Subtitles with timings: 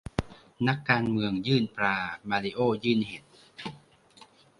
[0.67, 1.97] นักการเมืองยื่นปลา
[2.29, 3.23] มาริโอ้ยื่นเห็ด?